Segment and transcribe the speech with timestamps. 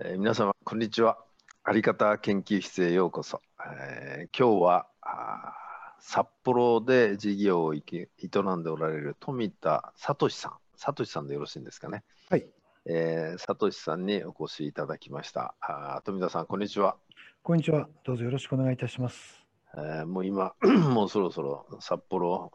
[0.00, 1.18] えー皆様こんにちは。
[1.64, 4.86] あり方研究室へようこそ、えー今日は
[5.98, 10.52] 札幌で事業を営んでおられる富田聡さん。
[10.76, 12.04] 聡さんでよろしいんですかね。
[12.30, 12.46] はい、
[12.86, 15.56] えー、聡さんにお越しいただきました。
[15.60, 16.96] あー富田さんこんにちは、
[17.42, 17.88] こんにちは。
[18.04, 19.44] どうぞよろしくお願いいたします。
[19.76, 20.54] えーもう今
[20.94, 22.52] もうそろそろ札幌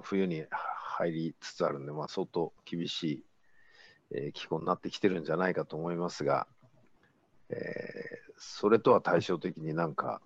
[0.00, 3.24] 冬に入りつつあるんで、まあ、相当厳しい、
[4.12, 6.46] えー気候になってきてるんじゃないかと思いますが、
[7.50, 10.20] えーそれとは対照的になんか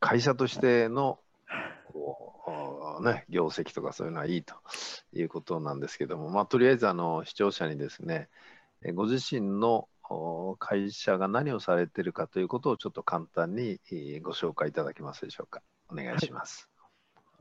[0.00, 1.18] 会社としての
[1.92, 4.54] こう、ね、業績とかそういうのはいいと
[5.12, 8.28] いうことなんですけども、まあ、とりあえずあの視聴者にですね
[8.94, 9.88] ご自身の
[10.58, 13.80] 会社が何をされてるかということをちょっと簡単に
[14.22, 15.62] ご紹介いただけますでしょうか。
[15.90, 16.68] お願いします。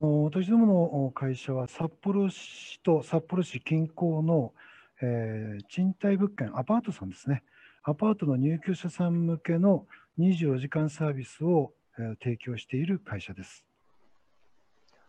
[0.01, 4.53] あの私どもの会社は札幌市と札幌市近郊の、
[5.01, 7.43] えー賃貸物件、アパートさんですね。
[7.87, 9.85] アパートの入居者さん向けの
[10.19, 13.63] 24時間サービスを、えー提供している会社です。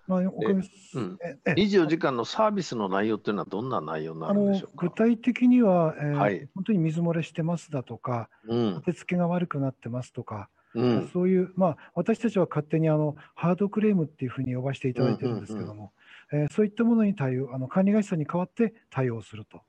[0.06, 4.86] まあ、おかげさうんええ24時間のサービスの内容というのはどんな内容になんでしょうか？
[4.88, 4.94] 具。
[4.94, 15.92] 体的には、えーはい本当に水漏れしてますだとか、うん手付けが悪くなってますとか、うんそういう、まあ、私たちは勝手にあのハードクレームっていうふうに呼ばせていただいてるんですけども、
[16.30, 19.62] えーそういったものに対応、あの管理会社に代わって対応すると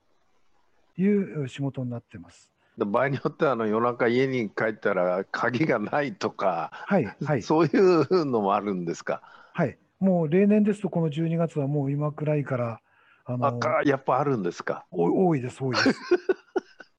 [1.00, 2.48] いう仕事になってます。
[2.78, 9.20] で場合によってはあの夜中家に帰ったら鍵がないとか、はい、はい、そういうのもあるんですか？
[9.52, 9.76] はい。
[9.98, 12.80] もう例年ですと、この12月はもう今くらいから、
[13.24, 14.84] あのあかやっぱあるんですか？
[14.92, 15.90] お多いです、多いです。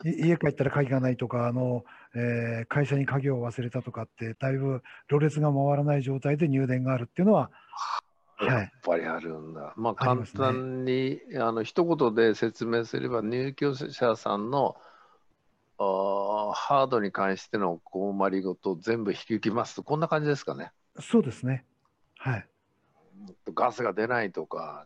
[0.06, 7.50] い 家帰ったら鍵がないとか、あのえー会社に鍵を忘れたとかって、だいぶろれつが回らない状態で入電があるっていうのは、
[8.36, 9.74] はいやっぱりあるんだ。
[9.78, 14.76] まあ簡ありますね単に、あの一言で説明すれば入居者さんの
[16.60, 20.72] ハードに関しての困りごとを全部引き受けますとこんな感じですかね。
[21.00, 21.66] そうですね。
[22.18, 22.48] はい。
[23.56, 24.86] ガスが出ないとか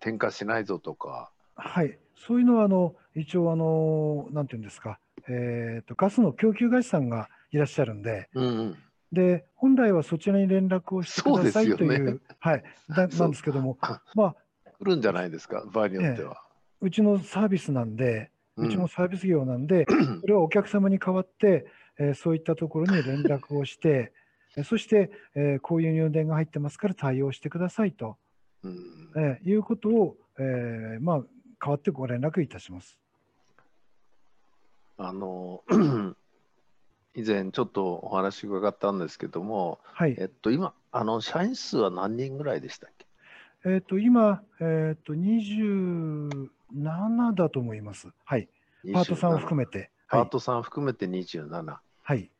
[0.00, 1.30] 点火しないぞとか。
[1.56, 8.76] はい、そういうのはあの一応あの、なんていうんですか、えーと、ガスの供給会社さんがいらっしゃるんで、うんうん
[9.10, 13.78] で本来はそちらに連絡をしてくださいねいう、はい、だ なんですけども、
[14.14, 14.36] まあ、
[14.78, 16.42] 来るんじゃないですか場合によっては。
[16.82, 19.86] うちのサービスなんで、うちもサービス業なんで、
[20.20, 21.66] それはお客様に代わって、
[21.98, 24.12] えーそういったところに連絡をして、
[24.56, 28.16] えーそして、えーこういう入電が入ってますから対応してくださいと、
[28.64, 28.76] うん。
[29.16, 31.22] えーいうことを、えーまあ、
[31.60, 32.98] 代わってご連絡いたします。
[34.96, 35.62] あの
[37.14, 40.16] 以前ちょっとお話伺ったんですけども、はい。
[40.18, 43.06] えっと、今あの社員数は何人ぐらいでしたっけ？
[43.64, 45.14] えっ、と、今、えっ、と、
[46.74, 48.08] 27だと思います。
[48.24, 48.48] はい。
[48.92, 49.90] パートさんを含めめて。
[50.08, 50.26] パはい。
[50.26, 52.30] ートさん含めて27、はい。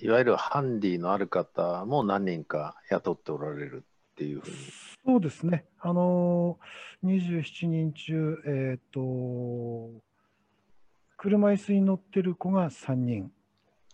[0.00, 4.56] いわゆるハンディのある方も何人か雇っておられるっていうふうに。
[5.04, 5.64] そうですね。
[5.80, 9.90] あのー、27人中、えっ、と、
[11.16, 13.30] 車椅子に乗ってる子が3人。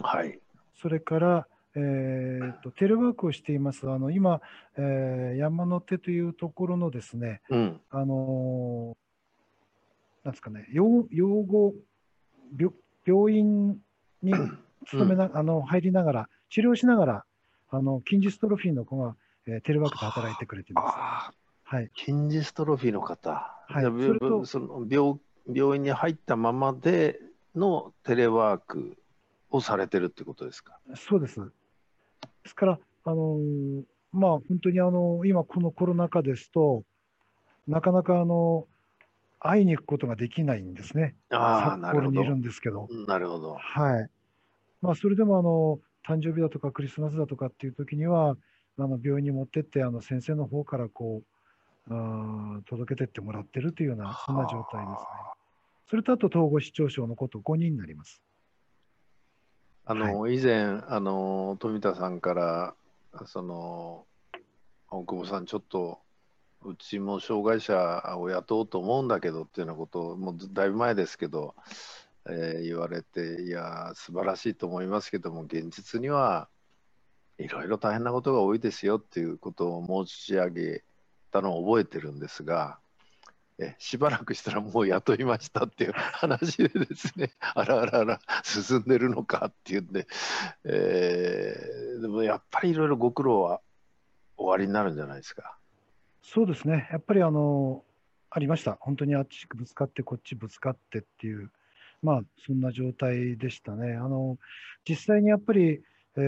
[0.00, 0.38] はい。
[0.80, 3.88] それから、えっ、と、テレワークをしています。
[3.90, 4.40] あの、今、
[4.76, 7.80] えー山手というところのですね、うん。
[7.90, 9.09] あのー
[10.24, 11.74] なんですかね、養養護
[12.58, 12.74] 病
[13.06, 13.80] 病院
[14.22, 14.32] に
[14.86, 17.24] 勤めな、 あの入りながら、治療しながら、
[17.70, 19.16] あの筋ジストロフィーの子が、
[19.46, 21.36] えーテレワークで働いてくれています。
[21.64, 23.30] はい、筋ジストロフィーの方。
[23.68, 25.18] はいそれとその病
[25.52, 27.20] 病院に入ったままで
[27.54, 28.96] のテレワーク
[29.50, 30.78] をされてるってことですか？
[30.96, 31.40] そうです。
[31.40, 31.50] で
[32.44, 36.84] すから、あのーまあ、本当にあの今、このコロナ禍ですと、
[37.68, 38.66] なかなかあの
[39.40, 41.16] 会いに行くことができないんですね。
[41.30, 42.36] ああ、札なるほど幌にいる。
[42.36, 42.88] んですけど。
[43.08, 43.54] なるほど。
[43.54, 44.10] はい。
[44.82, 48.36] まあ、それでもあの誕生日だとかクリスマスだとかっていう時には、
[48.78, 51.22] あの病院に持ってって、あの先生の方からこ
[51.88, 55.06] う、あー届けてってもらってるというような、そんな状態ですね。
[55.88, 58.22] それとあと統合失調症のこと5人になります。
[59.86, 62.74] あの、以前あの富田さんから
[63.26, 64.06] その
[64.88, 65.98] 大久保さんちょっと
[66.62, 71.54] うちも障害者を雇おうと思うんだけどっていうようなことをもうだいぶ前ですけど、
[72.28, 76.48] えー言われていや素晴らしいと思いますけども現実には
[77.38, 80.84] いろいろ大変なことが多いですよっていうことを申し上げ
[81.32, 82.78] たのを覚えてるんですが。
[83.62, 90.06] えしばらくしたらもう雇いましたっていう話でですね、 あらあらあら、進んでるのかっていうんで、
[90.64, 93.60] えーでもやっぱりいろいろご苦労は
[94.38, 95.59] 終わりになるんじゃないですか。
[96.22, 96.88] そうですね。
[96.90, 97.84] やっぱりあの、
[98.30, 98.78] ありました。
[98.80, 101.50] 本当にあっちぶつかって、こっちぶつかってっていう、
[102.02, 103.94] まあ、そんな状態でしたね。
[103.94, 104.38] あの
[104.88, 105.82] 実際にやっぱり、
[106.16, 106.20] え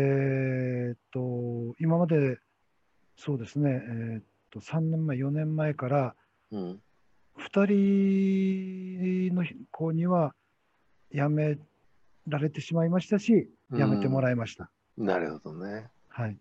[0.93, 2.39] ーっと今まで
[3.17, 6.15] そうですね、えーっと3年前、4年前から
[6.51, 6.81] うん。
[7.39, 10.35] 2人の子には
[11.13, 11.59] 辞め
[12.29, 14.71] られてしまいましたし、辞めてもらいました。
[14.99, 15.89] なるほどね。
[16.09, 16.37] はい、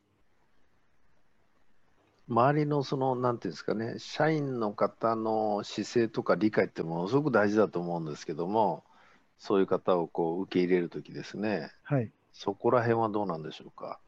[2.31, 8.85] 周りのその、なんていうんですかね、社員の方の姿勢とか理解ってものすごく大事だと思うんですけども、
[9.37, 13.99] そういう方をこう受け入れるときですね、はいそこら辺はどうなんでしょうか？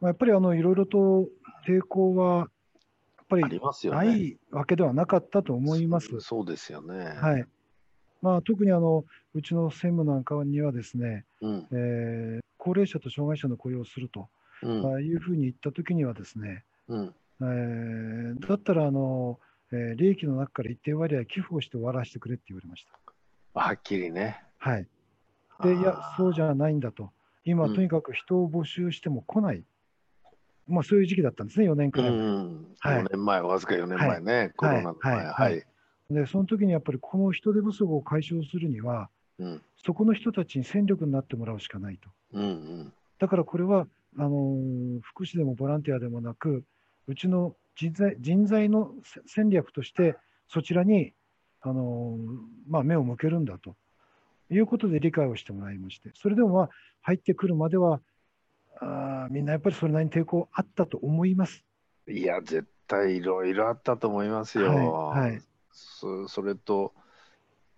[0.00, 1.26] まあ、やっぱりあのいろいろと
[1.66, 2.48] 抵抗はやっ
[3.30, 4.06] ぱありりますよね。
[4.06, 6.08] ないわけではなかったと思います。
[6.08, 7.14] そそうですよね。
[7.18, 7.46] はい
[8.20, 11.66] まあ、特にあのうちの専務なんかにはですね、うん。
[11.72, 14.28] えー高齢者と障害者の雇用をすると
[14.62, 14.82] うん。
[14.82, 17.14] まあいうふうに言ったときにはですね、うん。
[17.40, 19.38] えーだったらあの、
[19.72, 23.60] えー利益の中から一定割合寄付をして終わらせてくれって言われました。
[23.60, 24.42] はっきりね。
[24.58, 24.86] はい、
[25.62, 27.10] でいや、そうじゃゃないんだと、
[27.44, 29.64] 今、うんとにかく人を募集しても来ない、
[30.68, 32.20] まあ、そういう時期だったんですね、4年くうらい前。
[32.20, 32.66] ん。
[32.78, 35.14] はい4年前、わずか4年前ね、コロナの前。
[35.16, 35.58] はいははい
[36.10, 36.14] い。
[36.14, 39.62] で、その時にやっぱりこの人手不足を解消するには、うん。
[39.84, 42.10] そこの人たちに戦力になってもらうしかないと。
[42.34, 42.42] うん。
[42.42, 42.92] うん。
[43.18, 43.86] だからこれは
[44.18, 46.64] あのー福祉でもボランティアでもなく、
[47.06, 50.16] うちの人材人材のせ戦略として、
[50.48, 51.12] そちらに、
[51.60, 52.38] あのー
[52.68, 53.76] まあ、目を向けるんだと
[54.50, 56.70] いうことで理解をしてもらいまして、それでも、まあ、
[57.02, 58.00] 入ってくるまでは
[58.80, 61.64] あー、みんなやっぱりそれなりに抵抗あったと思います。
[62.08, 64.68] いや、絶対いろいろあったと思いますよ。
[64.68, 65.42] はいはい
[65.78, 66.94] そそれと、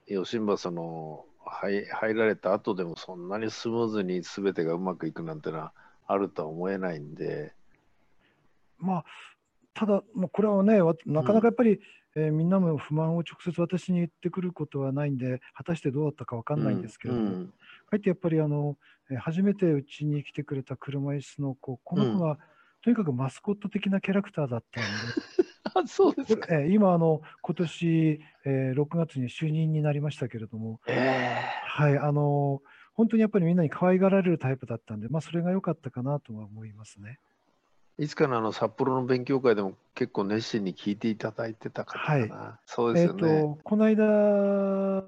[0.07, 5.73] 吉村その入入られた後でもそんなにスムーズに全てがうまくいくなんてのは
[6.07, 7.53] あるとは思えないんで、
[8.79, 9.05] まあ、
[9.75, 11.81] ただ、まあ、これはね、わなかなかやっぱり、
[12.17, 17.53] えーみんなも不満を直接私に言ってくることはないんで、果たしてどうだったか分かんないんですけれども、うんか
[17.93, 18.77] えってやっぱりあの、
[19.11, 22.39] えー初めてうちに来てくれた車椅子の子、この子が、
[22.83, 24.87] とにかくマスコット的なキャラクターだったの
[25.85, 31.37] あそうでで、これえー今あの、今年、えー6月に就任になりましたけれども、え
[31.67, 32.63] はい、あの
[32.95, 37.21] 本当にやっぱりみんなに可愛がられるタイプだったんで、まあ、それが良かったかなとは思いますね。
[37.99, 42.61] えいつかのあの札幌の勉強会でも結構熱心に聞いていただいてた方かな。
[42.67, 43.43] そうですよね。
[43.43, 45.05] と、この間、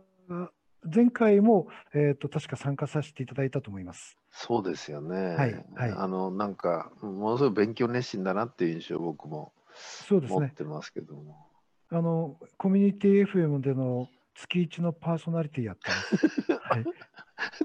[0.83, 4.17] 前回も、えっ、と、確か参加させていただいたと思います。
[4.31, 5.17] そうですよね。
[5.35, 10.41] はいはいあのなんかものすごい勉強熱心だなっていう印象を僕もそうですね。
[10.41, 11.49] 持ってますけども。
[11.91, 16.53] あの、コミュニティ FM での月一のパーソナリティやってます。
[16.63, 16.85] はい。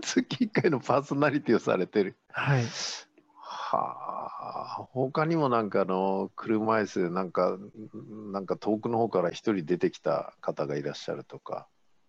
[0.01, 2.15] 月1回のパーソナリティをされてる。
[2.31, 2.63] はい。
[3.37, 4.04] はあ、
[4.83, 7.57] 他にもなんかあの車椅子でなんか
[8.31, 11.67] なんか遠くの方から一人出てきた方がいらっしゃるとか。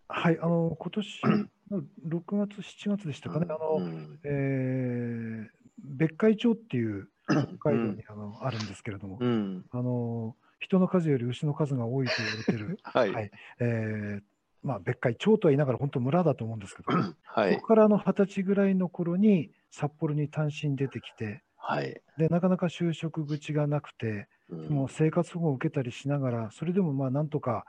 [0.08, 0.38] はい。
[0.40, 1.22] あの、今年
[1.70, 3.46] の6月、7月でしたかね。
[3.48, 4.20] あの、うん。
[4.24, 13.30] えー別海町っていう北海道にあの、あるんですけれども、うん、あの、人の数より牛の数が多いと言われてる、 はい、はい。
[13.60, 14.22] えー
[14.62, 16.88] まあ、別海町とは言いながら本当村だと思うんですけど、
[17.24, 17.54] はい。
[17.54, 24.68] そこからあの二十歳ぐらいの頃に札幌に単身出てきて、はい、でなかなか就職口がなくて、うん。
[24.68, 27.64] もう生活保護を受けたりしながら、それでもまあなんとか、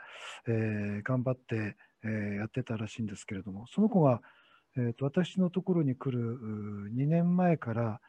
[0.48, 4.22] えー頑張って、えーやってたらしいんですけれども、その子が、
[4.78, 8.00] えーと私のところに来るう2年前から、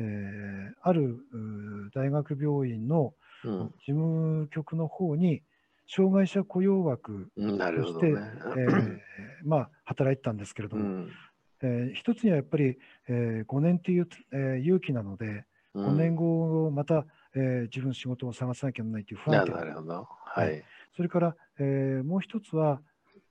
[0.00, 3.58] えーあるう大学病院のうん。
[3.68, 5.42] 事務局の方に、
[5.86, 7.40] 障害者雇用枠と
[7.86, 8.06] して。
[8.08, 8.98] えー
[9.44, 11.10] まあ、働いてたんですけれども、うん
[11.66, 15.44] えー一つにはやっぱり、え5年っていう、えー勇気なので、
[15.74, 15.86] うん。
[15.88, 20.08] 5年後、また、えー自分仕事を探さなきゃならないという不な安定なるほど。
[20.08, 20.62] はい。
[20.96, 22.80] それから、えーもう一つは、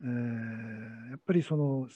[0.01, 1.87] えーやっぱりその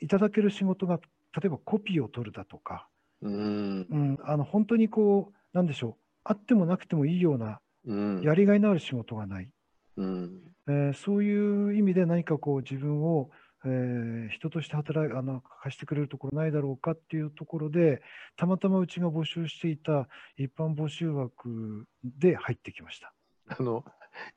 [0.00, 0.98] いただける仕事が
[1.36, 2.88] 例えばコピーを取るだとか、
[3.22, 9.48] うん、うん、あの本当にこうなんでしょうあってもなくてもいいようなうん、やりがいのある仕事がない、
[9.96, 13.30] うん、えーそういう意味で何かこう自分を、
[13.64, 18.00] えー人として働いあの貸してくれるところないだろうかっていうところで
[18.36, 23.12] たまたまうちが募集していた一般募集枠で入ってきました。
[23.48, 23.84] あの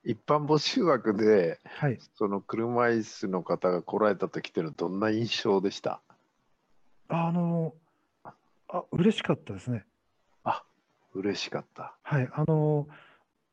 [0.04, 6.02] 一般募集枠ではい、その車椅子の方が来られた時っていうのはどんな印象でした？
[7.10, 7.74] あの
[8.70, 9.86] あ嬉しかったですね。
[11.16, 11.96] 嬉しかった。
[12.02, 12.88] はい、あの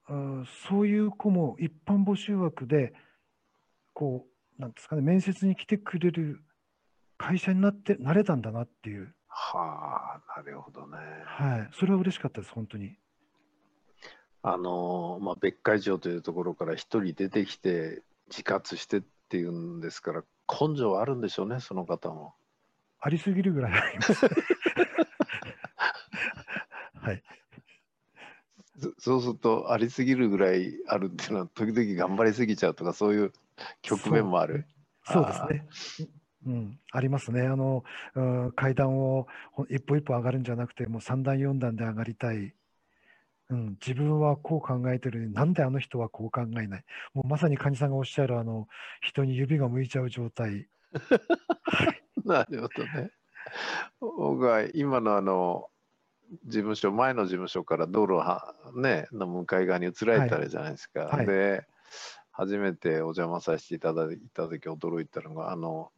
[0.09, 2.95] うんそういう子も一般募集枠で
[3.93, 6.41] こうなんですかね面接に来てくれる
[7.19, 10.97] 会社になってなれたんだなっていう、はあ、なるほどね。
[11.27, 12.97] はい、それは嬉しかったです本当に。
[14.43, 22.35] あのまあ、別海町というところから一人出てきて自活してっていうんですから根性あるんでしょうね、その方も。
[23.01, 24.15] ありすぎるぐらいあります。
[26.95, 27.23] はい。
[28.79, 33.33] そそうすると、ありすぎるぐらいあるっていうのは、時々頑張りすぎちゃうとか、そういう
[33.83, 34.67] 局面もある。
[35.05, 36.09] そうですね。
[36.47, 37.43] うん、ありますね。
[37.43, 42.55] あの、うん階段をほ一歩一歩上がるんじゃなくて、もう3段、4段で上がりたい。
[43.51, 46.85] うん、自分はこう考えてるなんであの人はこう考えない？
[47.15, 48.69] もうまさに患者さんがおっしゃる、あの、
[49.03, 50.69] 人に指が向いちゃう状態。
[52.25, 53.11] なるほどね。
[54.01, 55.69] 僕は今のあの
[56.45, 61.07] 事務所前の事務所から道路は、ね、の向かい側に移られたじゃないですか。
[61.07, 61.67] はいはいで
[62.41, 65.93] 初めてお邪魔させていただいた時驚いたのがあの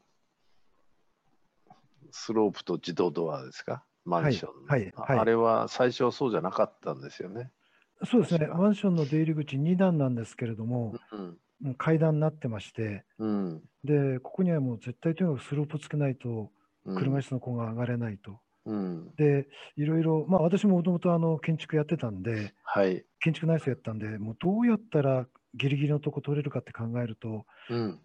[2.11, 3.85] スロープと自動ドアですか？
[4.05, 4.93] マンションの、はいはい。
[4.97, 7.53] はいああれは最初はそうじゃなかったんですよね？
[8.05, 8.49] そうですね。
[8.49, 11.39] マンションの出入り口2段なんですけれども、うん。
[11.65, 13.63] うん階段になってまして、うん。
[13.85, 16.51] で、ここにはもう絶対とにかくスロープつけないと、
[16.85, 16.97] うん。
[16.97, 18.41] 車椅子の子が上がれないと。
[18.65, 28.01] うん、で、いろいろ、まあ私ももともとあの建築やってたんで、はい、建築内装やったんで、もうどうやったらギリギリのとこ取れるかって考えると、うん。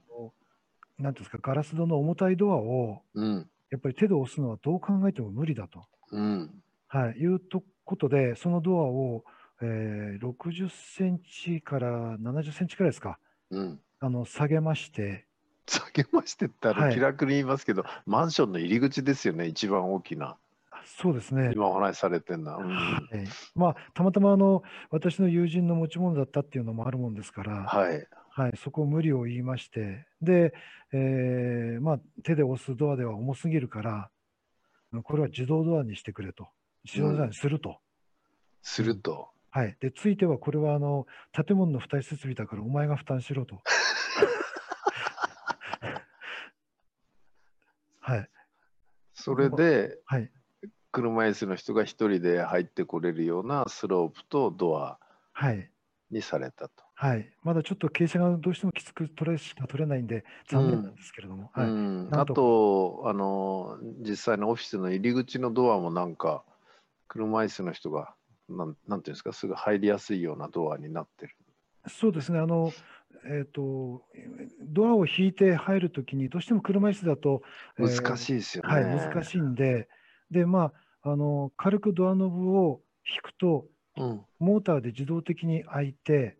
[0.99, 3.49] なんていうんですか、ガラス戸の重たいドアを、うん。
[3.69, 6.63] やっぱり手で押すのはどう考えても無理だと、うん。
[6.87, 9.23] はい、いうとことで、そのドアを、
[9.61, 13.19] えー60センチから70センチくらいですか、
[13.51, 13.79] うん。
[13.99, 15.25] あの下げまして、
[15.67, 16.93] 下げましてったらはい。
[16.93, 20.37] 気楽に言いますけど、マンションの入り口ですよね、一番大きな。
[20.87, 21.51] そうですね。
[21.53, 22.57] 今お話しされてるのは。
[22.57, 28.07] うんはいまあ、たまたまあの私の友人の持ち物だったっていうのもあるもんですから、はい。
[28.29, 30.53] はい、そこを無理を言いまして、で、
[30.93, 34.09] えーまあ、手で押すドアでは重すぎるから、
[34.91, 36.47] うんこれは自動ドアにしてくれと、
[36.85, 37.79] 自動ドアにすると。
[38.61, 43.61] すると、はい、でついてはこれはあの建物の付帯設備だからお前が負担しろと。
[47.99, 48.29] はい、
[49.13, 50.31] それではい、
[50.97, 54.97] 車椅子の人が一人で入ってこれるようなスロープとドア
[55.33, 55.69] はい、
[56.09, 56.83] にされたと。
[56.95, 57.29] はい。
[57.43, 61.67] まだちょっと傾斜がどうしてもきつく取れしか取れないんで、残念なんですけれども、はい。
[61.67, 66.43] うん、あととあの、実際のオフィスの入り口のドアもなんか、
[67.07, 68.15] 車椅子の人が
[68.49, 71.35] なん、なんていうんですか、すぐ入りやすいようなドアになってる。
[71.87, 72.71] そうですね、あの、
[73.29, 74.01] えっ、と、
[74.61, 77.43] ドアを引いて入るときに、どうしても車椅子だと、
[77.77, 78.73] えー難しいですよね。
[78.73, 79.87] はい、難しいんで、
[80.31, 80.73] で、まあ、
[81.11, 86.37] あの、軽くドアノブを引くと、うん、モーターで自動的に開いて、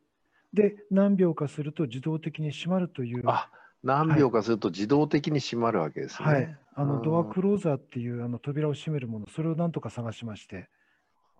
[0.53, 3.49] で、何秒かすると自動的に閉まるという、あ
[3.83, 6.27] 何秒かすると自動的に閉まるわけですね。
[6.27, 10.69] はい、あのうんドアクローザーっていうあの扉を閉めるもの、それをなんとか探しまして、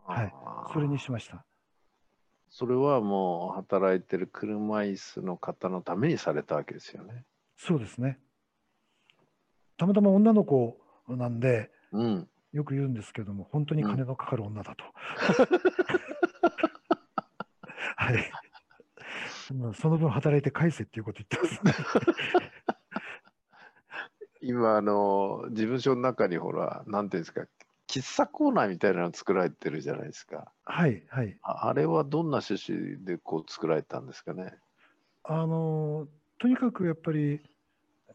[0.05, 0.33] はい
[0.73, 1.45] それにしました。
[2.49, 7.25] それはもう働いてる車椅子の方のためにされたわけですよね。
[7.57, 8.19] そうですね。
[9.77, 10.77] たまたま女の子
[11.09, 12.27] なんで、うん。
[12.57, 14.83] よく言うんですけども、本当に金のかかる女だと。
[17.95, 18.31] はい。
[19.53, 21.85] まあその分働いて返せっていうこと言ってますね。
[24.41, 27.45] 今あの事務所の中にほらなんていうんですか
[27.87, 30.51] 喫茶コーナーみたいなの作られてるじゃないですか。
[30.65, 31.37] はい、はい。
[31.43, 34.55] ああれはどんな趣旨でこう作られたんですかね？
[35.23, 36.07] あの、
[36.39, 37.41] とにかくやっぱり、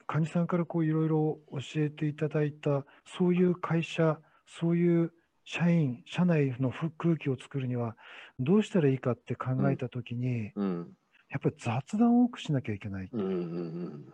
[0.07, 4.19] 患者さんからこういろいろ教えていただいた、そういう会社、
[4.61, 5.13] そういう
[5.45, 7.97] 社員、社内のふ空気を作るには、
[8.39, 10.97] どうしたらいいかって考えたときに、うん。
[11.31, 13.09] やっぱり雑談を多くしなきゃいけない。
[13.13, 14.13] うんうん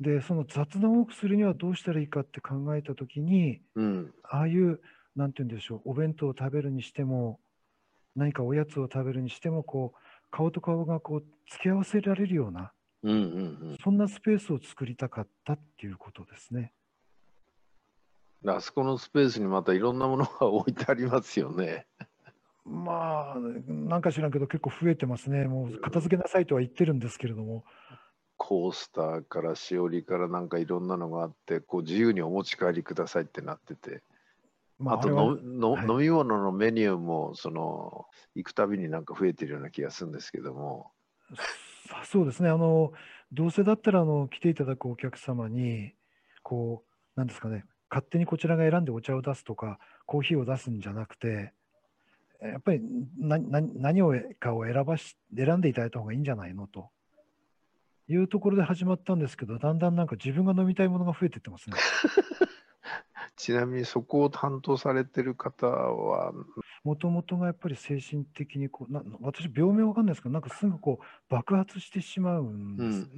[0.00, 4.14] で、その雑談を多くするにはどうしたらいいかって考えたときに、うんうん。
[4.22, 4.80] ああいう、
[5.16, 7.40] なんて言うんでしょう、お弁当を食べるにしても、
[8.14, 9.98] 何かおやつを食べるにしても、こう、
[10.30, 13.20] 顔と顔がこう、付き合わせられるような、うんうんう
[13.72, 13.76] ん。
[13.82, 16.72] そんなスペースを作りたかったっていうことですね。
[18.42, 18.50] うん。
[18.50, 21.86] あそこのスペースにまたいろんなものが置いてありますよね。
[22.64, 25.46] まあ、なんか知らんけど、結構増えてますね。
[25.46, 27.64] もう片付けなさいとは言ってるんですけれども、
[28.36, 34.02] コースターからしおりからなんかいろんなのがあってこう自由にお持ち帰りくださいってなってて。
[34.78, 40.92] まあ、あとのの、はい飲み物のメニューもその行くたびになんか増えてるような気がするんですけども、
[42.04, 42.92] そそうですね、あの、
[43.32, 45.94] どうせだったらあの来ていただくお客様に、
[46.42, 46.84] こ
[47.16, 51.52] う、なんですかね、勝手にこちらが選んでお茶を出すとか、コーヒーを出すんじゃなくて、
[52.40, 52.80] やっぱり
[53.18, 56.90] 何をかを選ばし選んでいただいた方がいいんじゃないのと。
[58.10, 61.76] いうところで始まったんですけど、だんだんなんか自分が飲みたいものが増えてってますね。
[63.36, 66.32] ちなみにそこを担当されてる方は、
[66.84, 73.08] もともとがやっぱり精神的にこうな私病名わかんないですけどなんかすぐこう爆発してしまうんです、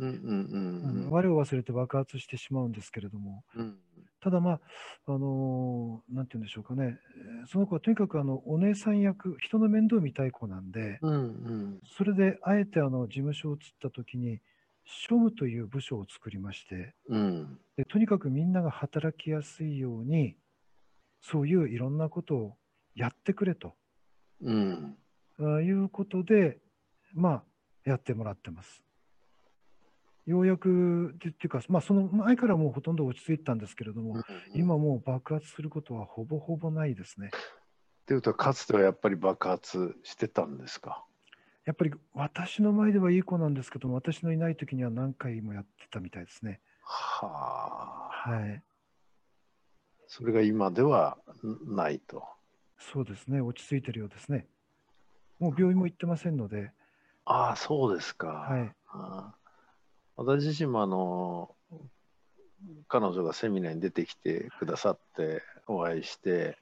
[1.09, 3.45] 我を忘れて爆発してしまうんですけれども。
[3.55, 3.79] うんうん
[4.23, 4.61] ただまあ
[5.07, 6.99] あのーなんて言うんでしょうかね。
[7.43, 11.81] えーその子はとにかくあのお姉さん役人の面倒見たい子なんでうんうん。
[11.97, 14.41] それであえてあの事務所を移った時に
[14.87, 17.59] 庶務という部署を作りましてうん。
[17.77, 20.37] でとにかくみんなが働きやすいように
[21.23, 22.57] そういういろんなことを
[22.95, 23.75] やってくれと。
[24.43, 24.97] うん。
[25.65, 26.59] いうことで
[27.15, 27.43] まあ
[27.85, 28.83] やってもらってます。
[30.31, 34.23] ようやくっていうか、まあ、その前からもうほとんど落ち着いたんですけれども、
[34.55, 37.31] 今もう爆発することはほぼほぼないですね。
[37.35, 41.05] っていうとかつてはやっぱり爆発してたんですか？
[41.67, 46.61] やっぱり私の前ではいい子なんですけども、私のいない時には何回もやってたみたいですね。
[46.83, 48.63] はあはい。
[50.09, 51.19] それが今では
[51.67, 52.25] ないと
[52.79, 53.41] そうですね。
[53.41, 54.47] 落ち着いてるようですね。
[55.39, 56.73] もう病院も行ってませんので、
[57.25, 58.73] ああそうですか、はい。
[58.89, 59.35] ああ
[60.23, 61.57] 私自身もあの
[62.89, 66.59] 彼女がセミナーに出てきてくださってお会いして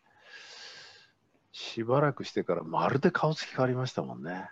[1.51, 4.49] しばらくしてからまるで顔つき変わりましたもんね。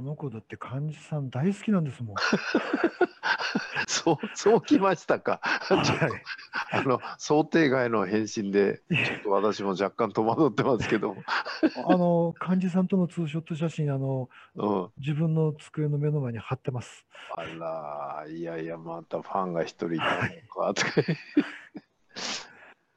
[0.00, 2.16] あの子だって患者さん大好きなんですもん。
[3.86, 5.40] そうそうきましたか。
[5.42, 6.08] は
[6.72, 6.78] い。
[6.78, 11.22] あの想定外の返信でちょっと私も若干戸惑ってますけども、
[11.86, 17.04] あの、患者さんとのツーショット写真、あの、うん、自分の机の目の前に貼ってます。
[17.36, 20.20] あらいやいやまたファンが一人いたの
[20.64, 20.92] かとか。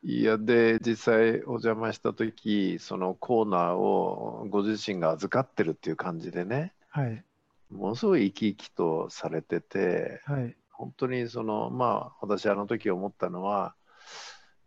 [0.06, 7.24] いやで実際お邪魔した時そのコーナーをご自身が預かってるっていう感じでねはい。
[7.72, 10.56] ものすごい生き生きとされててはい。
[10.72, 13.74] 本当にそのまあ私あの時思ったのは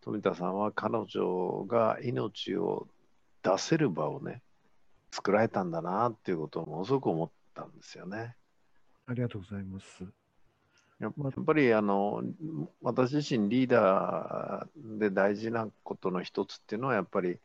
[0.00, 2.88] 富田さんは彼女が命を
[3.42, 4.42] 出せる場をね
[5.12, 8.34] 作られたんだなっていうことをものすごく思ったんですよね。
[9.06, 10.04] ありがとうございます。
[10.98, 11.12] やっ
[11.44, 12.22] ぱりあの
[12.82, 17.38] 私自身リーダーで大事なことの一つっていうのはやっぱり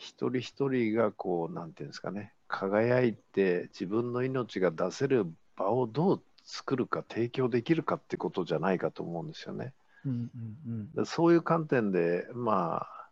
[0.00, 9.74] 一人一人がこうなんていうんですかね輝いて自分の命が出せる場をどう作るか提供できるかってことじゃないかと思うんですよね。
[10.06, 10.30] うんうん
[10.66, 10.92] うん。
[10.92, 13.08] でそういう観点でまあ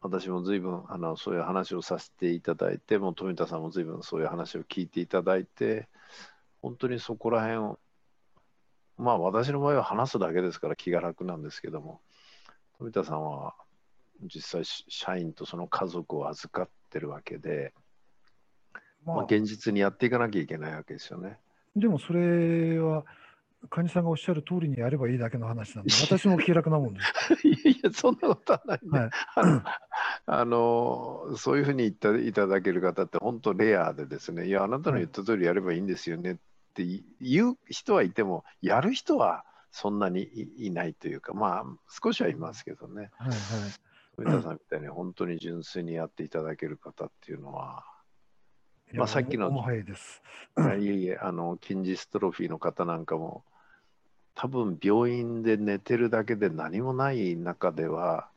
[0.00, 5.86] 私も随分あのそういう話をさせていただいてもう富田さんも随分そういう話を聞いていただいて
[6.60, 7.78] 本当にそこら辺を
[8.98, 12.00] まあ私の場合は話すだけですから気が楽なんですけども
[12.78, 13.54] 富田さんは
[14.22, 17.72] 実際し社員とその家族を預かってるわけで、
[19.04, 21.38] まあ、まあ、現実にやっていかなきゃいけないわけですよね。
[21.74, 23.04] でもそれは、
[23.70, 27.46] 患者さんがおっしゃる通りにやればいいだけの話なんで、私も気楽なもんです。
[27.46, 29.10] いやいやそんなことはないんで、はい。
[29.36, 29.62] あの
[30.26, 36.36] あのそういうふうに言っていただける方って本当レアでですね、いや、あなたの言った通りやればいいんですよねっ
[36.74, 36.84] て
[37.20, 43.38] 言う人はいても、やる人はそんなにいいないというか、まあ、少しはいますけどね、はいはい。
[44.16, 47.84] 富田さんみたいに本当に純粋にやっていただける方っていうのは、
[48.94, 50.22] まあさっきのおもはやです。
[50.80, 53.44] いえいえ、あの、筋ジストロフィーの方なんかも、
[54.34, 58.28] 多分病院で寝てるだけで何もない中では、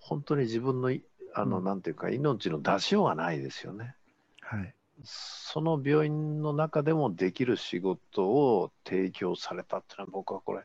[0.00, 1.04] 本当に自分のい、
[1.34, 3.94] あの、うんなんていうか、命の出しようがないですよね。
[4.40, 4.74] はい。
[5.04, 10.64] その病院の中でもできる仕事を提供されたっていうのは、僕はこれ、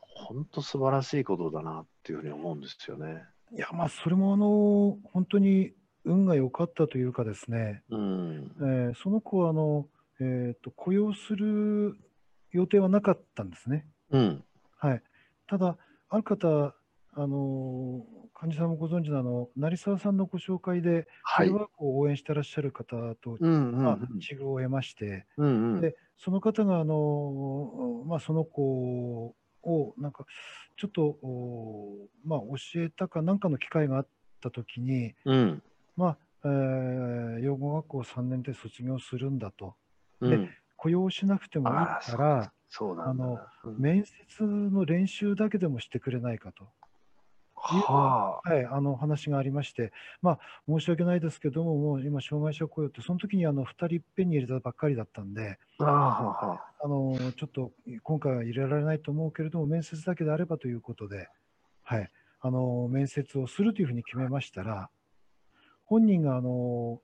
[0.00, 3.24] 本当素晴らしいことだなっていうふうに思うんですよね。
[3.52, 5.72] いや、まあ、それもあの、本当に
[6.04, 8.62] 運が良かったというかですね、うんえ。
[8.92, 9.88] ーその子はあの、
[10.20, 11.96] えーと、雇用する
[12.52, 13.86] 予定はなかったんですね。
[14.10, 14.44] うん。
[14.78, 15.02] はい。
[15.46, 15.76] ただ、
[16.08, 16.74] ある方、
[17.12, 21.48] あの患者さんもご存知のあの成沢さんのご紹介で、はい。
[21.48, 25.46] テレワークを応援してらっしゃる方と、まあ、治療を得まして、うん。
[25.46, 25.80] うんうん。
[25.80, 30.24] でその方があの、まあ、その子をなんか
[30.76, 34.06] ちょっと、おまあ、教えたかなんかの機会があっ
[34.42, 35.62] たときに、うん。
[35.96, 39.74] まあえー養護学校3年で卒業するんだと、
[40.20, 40.48] うん。
[40.76, 41.74] 雇用しなくてもいい
[42.10, 42.52] から、
[43.78, 46.68] 面接の練習だけでもしてくれないかと。
[47.60, 48.48] はあ。
[48.48, 49.92] はい、あの話がありまして、
[50.22, 61.28] まあ、申し訳ないですけども、もう今、障害者雇用って、その時にあの2人いっぺんに入れたばっかりだったんで、ああはああのちょっと今回は入れられないと思うけれども、面接だけであればということで、
[61.82, 64.88] はい、あの面接をするというふうに決めましたら、
[65.84, 67.00] 本人があの、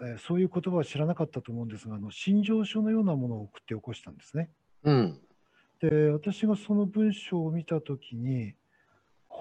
[0.00, 4.50] えーそういう言葉は知らなかったと思うんですが、あの心情書のようなものを送って起こしたんですね。
[4.82, 5.20] うん。
[5.80, 8.54] で、私がその文章を見たときに、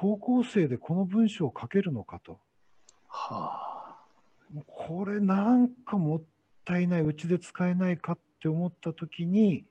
[0.04, 2.38] 高校生でこの文章を書けるのかと。
[3.08, 3.96] はあ。
[4.68, 6.22] これなんかもっ
[6.66, 9.63] たいない、うちで使えないかって思った時に、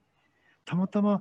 [0.65, 1.21] たまたま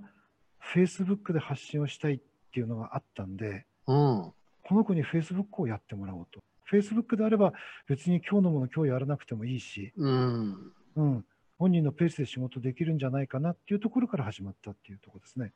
[0.74, 2.20] Facebook で発信をしたいっ
[2.54, 4.32] ていうのがあったんで、うん。
[4.64, 6.40] この子に Facebook をやってもらおうと。
[6.72, 7.52] Facebook であれば
[7.90, 10.72] 別に今日のもの今日やらなくてもいいし、うん。
[10.96, 11.26] うん、
[11.60, 15.52] 本人のペースで仕事できるんじゃないかなっていうところから始まったっていうところですね。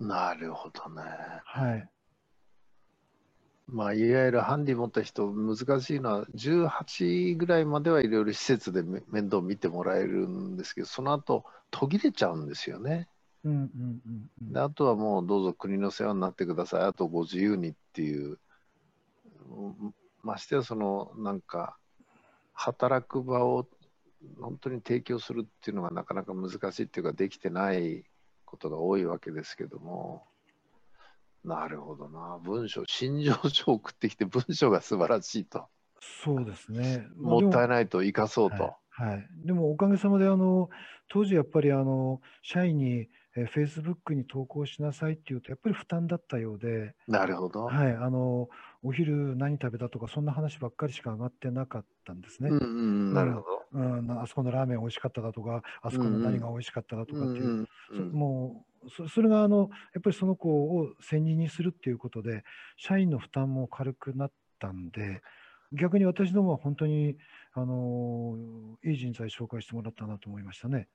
[0.00, 1.02] なるほどね。
[1.44, 1.90] はい。
[3.68, 13.08] まあ、いわゆるハンディ持った人、難しいのは、18ぐらいまではいろいろ施設でめ面倒見てもらえるんですけど、その後途切れちゃうんですよね。
[13.44, 13.60] うんうん
[14.06, 14.52] うんうん。
[14.52, 18.38] であとはもうどうぞ国の世話になってください、あとご自由にっていう、
[19.50, 21.76] うんましてやそのなんか、
[22.52, 23.66] 働く場を
[24.40, 28.04] 本当に提供するっていうのがなかなか難しいっていうか、できてない
[28.44, 30.24] ことが多いわけですけども、
[31.46, 35.66] なるほどな、文章、心情書を送ってきて、文章が素晴らしいと、
[36.24, 37.06] そうですね。
[37.16, 38.62] まあもったいでないと生かそうと。
[38.62, 40.70] はいはい、でもおかげさまであの
[41.08, 47.64] 当時やっぱりあの社員に、えー Facebook に投稿しなさいっていうとやっぱり負担だったようで、なるほど。
[47.66, 48.48] はい、あの
[48.82, 52.48] お昼何食べたとかそんな話ばっかりしか上がってなかったんですね。
[52.48, 53.44] うんうん、なるほど。
[53.72, 58.75] うん、あそこのラーメン美味しかっただとかあそこの何が美味しかっただとかっていう、うんそもうそ
[59.08, 62.44] それがあのやっぱりその子を専任にするっていうことで
[62.76, 65.22] 社員の負担も軽くなったんで
[65.72, 67.16] 逆に私どもは本当に
[67.54, 68.36] あの
[68.84, 70.88] いい人材紹介してもらったなと思いましたね。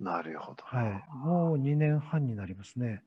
[0.00, 0.64] なるほど。
[0.64, 3.02] はい、もう2年半になりますね。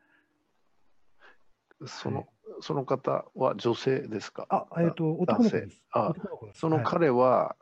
[1.85, 2.25] その、はい
[2.61, 4.47] その方は女性ですか？
[4.49, 5.83] あ、えっ、と男の子です。
[5.91, 6.13] あ
[6.53, 7.55] その彼は、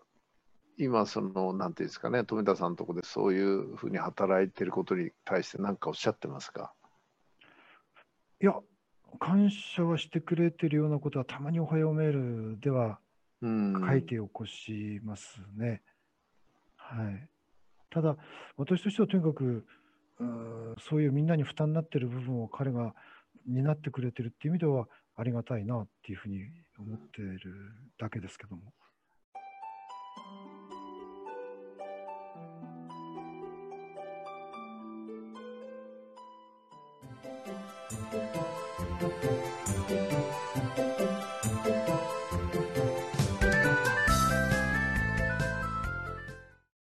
[0.77, 6.73] 今、その、なんていうんですかね、富田さんのところでそういうふうに働いてることに対して何かおっしゃってますか？
[8.41, 8.55] いや
[9.19, 12.99] 感謝はしてくれてるようなことはたまにおはようメールでは
[13.41, 13.85] うん。
[13.87, 15.81] 書いて起こしますね。
[16.77, 17.29] はい。
[17.89, 18.17] ただ、
[18.57, 19.65] 私としてはとにかく、
[20.19, 22.95] うそういうみんなに負担になっている部分を彼が
[23.45, 26.45] 担ってくれてるっていう意味ではありがたいなっていうふうに
[26.79, 27.39] 思っている
[27.99, 28.73] だけですけども。